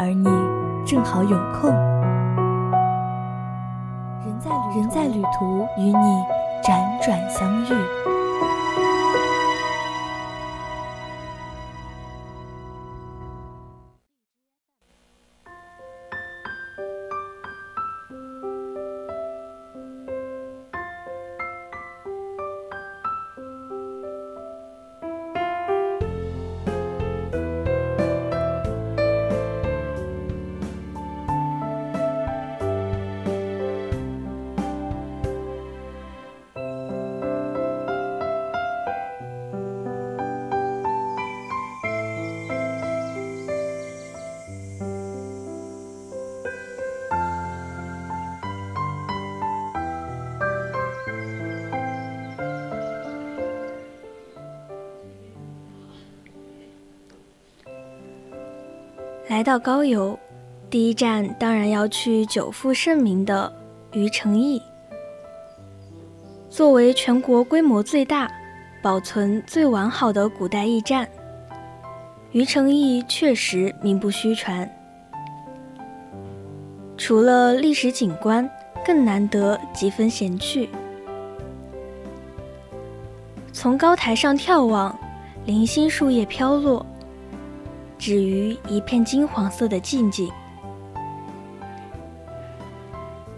[0.00, 0.24] 而你
[0.86, 1.70] 正好有空。
[4.24, 6.24] 人在人在旅途，与你
[6.64, 7.68] 辗转相遇。
[59.30, 60.18] 来到高邮，
[60.68, 63.52] 第一站当然要去久负盛名的
[63.92, 64.60] 余承义。
[66.48, 68.28] 作为全国规模最大、
[68.82, 71.08] 保存最完好的古代驿站，
[72.32, 74.68] 余承义确实名不虚传。
[76.96, 78.50] 除了历史景观，
[78.84, 80.68] 更难得几分闲趣。
[83.52, 84.98] 从高台上眺望，
[85.46, 86.84] 零星树叶飘落。
[88.00, 90.32] 止于一片金黄色的静静，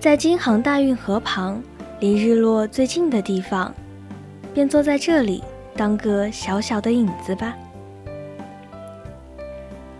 [0.00, 1.62] 在京杭大运河旁，
[2.00, 3.74] 离日落最近的地方，
[4.54, 5.44] 便坐在这里
[5.76, 7.54] 当个小小的影子吧，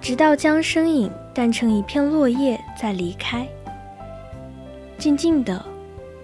[0.01, 3.47] 直到将身影淡成一片落叶再离开，
[4.97, 5.63] 静静的，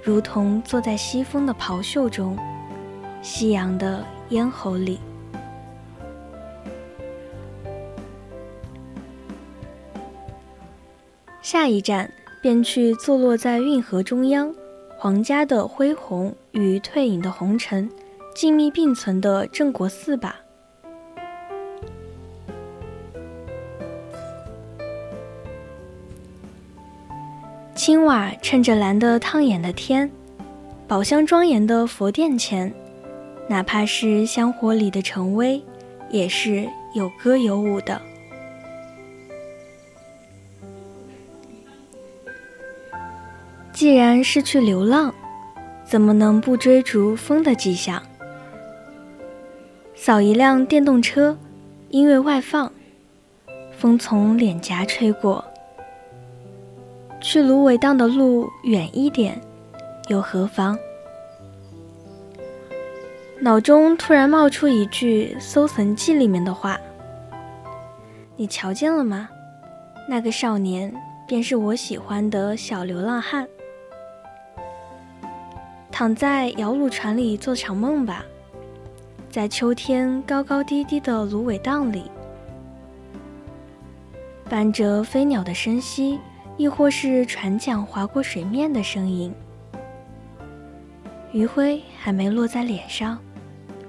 [0.03, 2.35] 如同坐在西风的袍袖中，
[3.21, 4.99] 夕阳的咽喉里。
[11.53, 14.55] 下一站便去坐落在运河中央，
[14.97, 17.87] 皇家的恢宏与退隐的红尘
[18.35, 20.41] 静谧并存的镇国寺吧。
[27.75, 30.11] 青瓦衬着蓝的烫眼的天，
[30.89, 32.73] 宝相庄严的佛殿前，
[33.47, 35.63] 哪怕是香火里的陈薇，
[36.09, 38.01] 也是有歌有舞的。
[43.83, 45.13] 既然是去流浪，
[45.83, 48.01] 怎么能不追逐风的迹象？
[49.97, 51.37] 扫一辆电动车，
[51.89, 52.73] 音乐外放，
[53.77, 55.45] 风从脸颊吹过。
[57.21, 59.41] 去芦苇荡的路远一点，
[60.07, 60.79] 又何妨？
[63.41, 66.79] 脑中突然冒出一句《搜神记》里面的话
[68.39, 69.29] ：“你瞧见了吗？
[70.09, 70.95] 那个少年
[71.27, 73.45] 便是我喜欢的小流浪汉。”
[75.93, 78.25] 躺在摇橹船里做场梦吧，
[79.31, 82.11] 在秋天高高低低的芦苇荡里，
[84.49, 86.19] 伴着飞鸟的声息，
[86.57, 89.33] 亦或是船桨划过水面的声音。
[91.31, 93.19] 余晖还没落在脸上，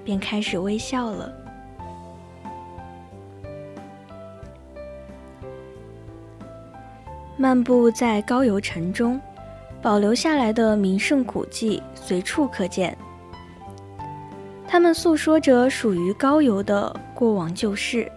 [0.04, 1.32] 便开始微笑了。
[7.36, 9.20] 漫步在高邮城中。
[9.84, 12.96] 保留下来的名胜古迹随处可见，
[14.66, 18.10] 他们诉说着属于高邮的过往旧事，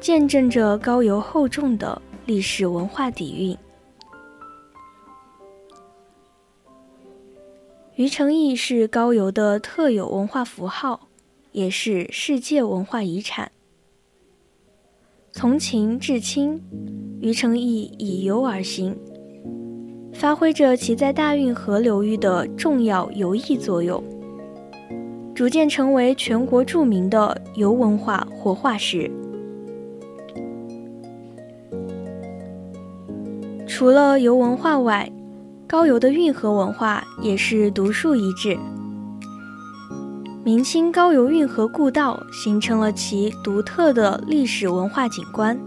[0.00, 3.56] 见证着高邮厚重的历史文化底蕴。
[7.94, 11.06] 于承义是高邮的特有文化符号，
[11.52, 13.52] 也是世界文化遗产。
[15.30, 16.60] 从秦至清，
[17.20, 18.98] 于承义以游而行。
[20.18, 24.02] 发挥着其在大运河流域的重要游艺作用，
[25.34, 29.10] 逐渐成为全国著名的游文化活化石。
[33.68, 35.12] 除了游文化外，
[35.66, 38.56] 高邮的运河文化也是独树一帜。
[40.42, 45.58] 明清高邮运河故道形成了其独特的历史文化景观。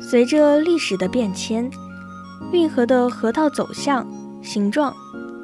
[0.00, 1.70] 随着历史的变迁，
[2.50, 4.06] 运河的河道走向、
[4.42, 4.94] 形状、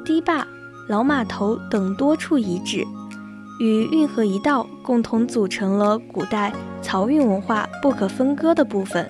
[0.03, 0.45] 堤坝、
[0.87, 2.85] 老码头等多处遗址，
[3.59, 9.07] 与运河一道共同组成了古代漕运文化不可分割的部分，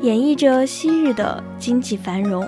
[0.00, 2.46] 演绎着昔日的经济繁荣。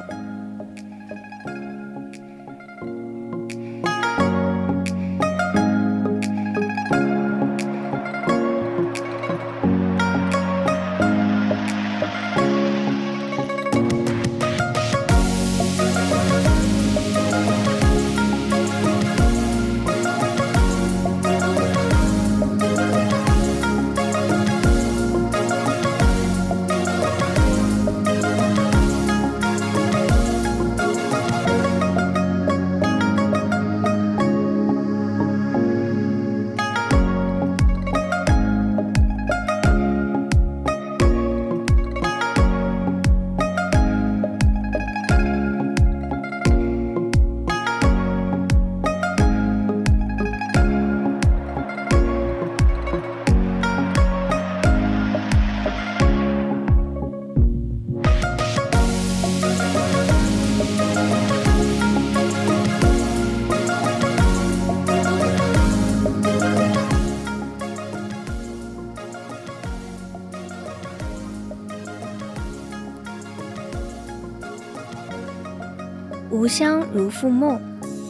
[76.44, 77.58] 吾乡如复梦，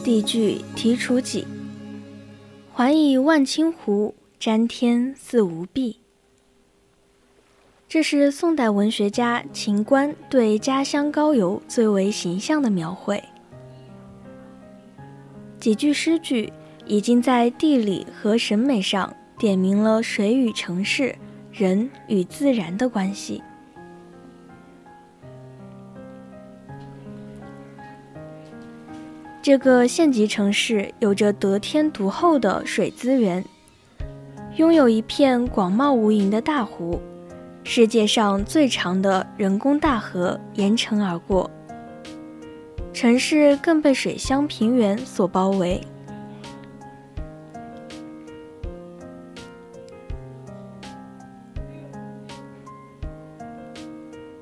[0.03, 1.47] 地句题楚己。
[2.73, 6.01] 还以万顷湖，瞻天似无壁。
[7.87, 13.23] 这是宋代文学家秦观对家乡高邮最为形象的描绘。
[15.57, 16.51] 几句诗句
[16.85, 21.15] 已经在地理和审美上点明了水与城市、
[21.53, 23.41] 人与自然的关系。
[29.45, 33.45] 这个县级城市有着得天独厚的水资源，
[34.55, 36.99] 拥有一片广袤无垠的大湖，
[37.63, 41.47] 世界上最长的人工大河沿城而过。
[42.91, 45.79] 城市更被水乡平原所包围。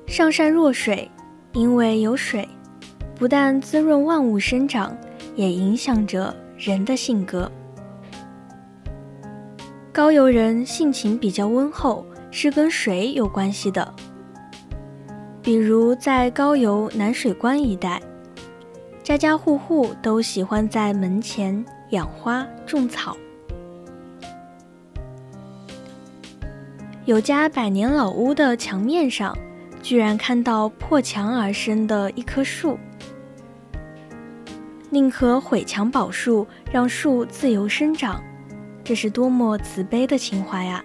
[0.06, 1.10] 上善若水，
[1.52, 2.48] 因为有水。
[3.16, 4.96] 不但滋润万物生长，
[5.34, 7.50] 也影响着人的性格。
[9.92, 13.94] 高邮人性情比较温厚，是跟水有关系的。
[15.40, 18.02] 比如在高邮南水关一带，
[19.02, 23.16] 家家户户都喜欢在门前养花种草。
[27.04, 29.36] 有家百年老屋的墙面上，
[29.82, 32.76] 居然看到破墙而生的一棵树。
[34.94, 38.22] 宁可毁墙保树，让树自由生长，
[38.84, 40.84] 这是多么慈悲的情怀呀！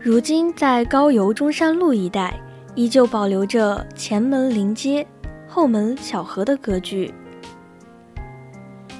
[0.00, 2.40] 如今在高邮中山路一带，
[2.74, 5.06] 依旧保留着前门临街、
[5.46, 7.12] 后门小河的格局。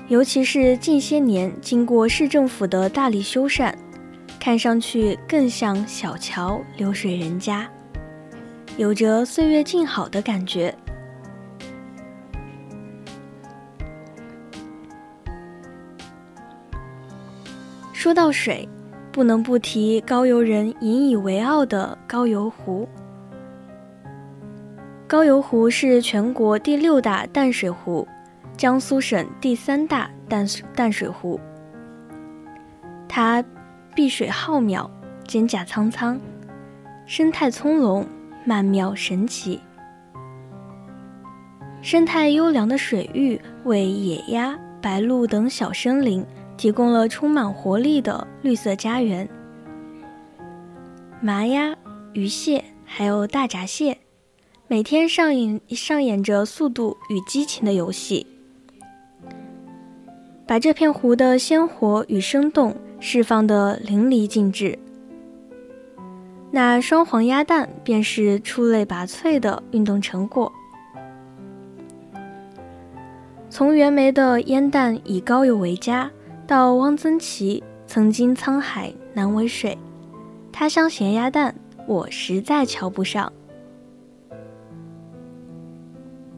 [0.08, 3.72] 尤其是近些年经过市政府的大力修缮，
[4.38, 7.66] 看上去更像小桥流水人家。
[8.78, 10.72] 有着岁月静好的感觉。
[17.92, 18.68] 说到水，
[19.10, 22.88] 不能不提高邮人引以为傲的高邮湖。
[25.08, 28.06] 高邮湖是全国第六大淡水湖，
[28.56, 31.40] 江苏省第三大淡淡水湖。
[33.08, 33.44] 它
[33.92, 34.88] 碧水浩渺，
[35.26, 36.16] 蒹葭苍苍，
[37.06, 38.06] 生态葱茏。
[38.48, 39.60] 曼妙神奇，
[41.82, 46.24] 生态优良的水域为野鸭、白鹭等小生灵
[46.56, 49.28] 提供了充满活力的绿色家园。
[51.20, 51.76] 麻鸭、
[52.14, 53.98] 鱼蟹还有大闸蟹，
[54.66, 58.26] 每天上演上演着速度与激情的游戏，
[60.46, 64.78] 把这片湖的鲜活与生动释放得淋漓尽致。
[66.50, 70.50] 那双黄鸭蛋便是出类拔萃的运动成果。
[73.50, 76.10] 从袁枚的“烟蛋以高邮为家”，
[76.46, 79.76] 到汪曾祺“曾经沧海难为水，
[80.52, 81.54] 他乡咸鸭蛋”，
[81.86, 83.32] 我实在瞧不上。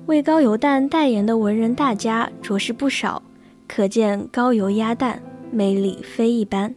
[0.06, 3.22] 为高邮蛋代言的文人大家着实不少，
[3.68, 6.74] 可见高邮鸭蛋魅力非一般。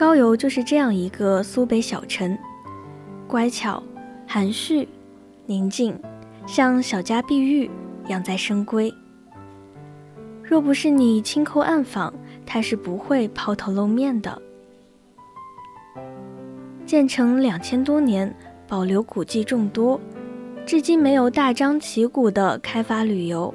[0.00, 2.38] 高邮就是这样一个苏北小城，
[3.26, 3.82] 乖巧、
[4.26, 4.88] 含蓄、
[5.44, 5.94] 宁静，
[6.46, 7.70] 像小家碧玉，
[8.08, 8.90] 养在深闺。
[10.42, 12.14] 若不是你亲口暗访，
[12.46, 14.40] 他是不会抛头露面的。
[16.86, 18.34] 建成两千多年，
[18.66, 20.00] 保留古迹众多，
[20.64, 23.52] 至今没有大张旗鼓的开发旅游，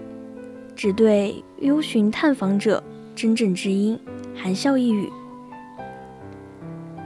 [0.75, 2.83] 只对幽寻探访者
[3.15, 3.99] 真正知音，
[4.35, 5.09] 含笑一语。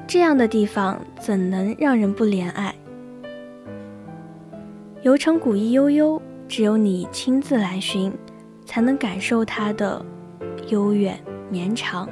[0.10, 2.74] 这样的地方怎能让人不怜爱？
[5.04, 8.12] 游城古意悠悠，只有你亲自来寻。
[8.66, 10.06] 才能感受它的
[10.68, 12.08] 悠远绵长。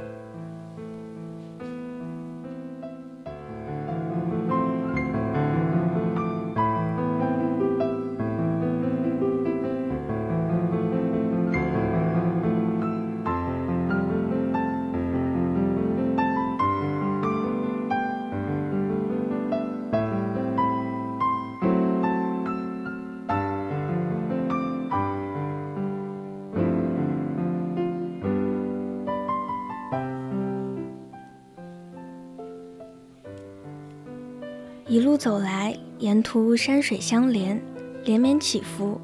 [34.98, 37.62] 一路走来，沿途山水相连，
[38.04, 39.00] 连绵起伏。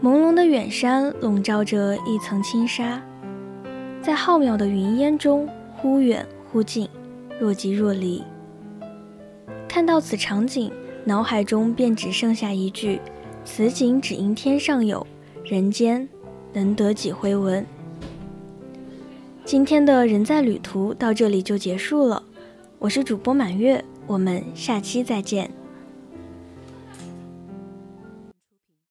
[0.00, 3.02] 朦胧的远山笼罩着一层轻纱，
[4.00, 6.88] 在浩渺的云烟中忽远忽近，
[7.40, 8.22] 若即若离。
[9.68, 10.70] 看到此场景，
[11.04, 13.00] 脑海中便只剩下一句
[13.44, 15.04] ：“此景只应天上有
[15.44, 16.08] 人间，
[16.52, 17.66] 能得几回闻。”
[19.44, 22.22] 今天的人在旅途到这里就结束了，
[22.78, 23.84] 我是主播满月。
[24.06, 25.63] 我们下期再见。